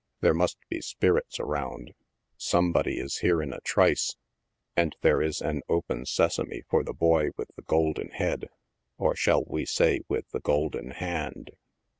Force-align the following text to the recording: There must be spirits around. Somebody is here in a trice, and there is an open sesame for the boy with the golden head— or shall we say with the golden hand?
There 0.21 0.33
must 0.33 0.57
be 0.67 0.81
spirits 0.81 1.39
around. 1.39 1.93
Somebody 2.35 2.97
is 2.99 3.17
here 3.19 3.39
in 3.39 3.53
a 3.53 3.61
trice, 3.61 4.15
and 4.75 4.95
there 5.01 5.21
is 5.21 5.41
an 5.43 5.61
open 5.69 6.07
sesame 6.07 6.63
for 6.67 6.83
the 6.83 6.91
boy 6.95 7.29
with 7.37 7.51
the 7.55 7.61
golden 7.61 8.09
head— 8.09 8.47
or 8.97 9.15
shall 9.15 9.43
we 9.45 9.63
say 9.63 9.99
with 10.09 10.27
the 10.31 10.39
golden 10.39 10.89
hand? 10.89 11.51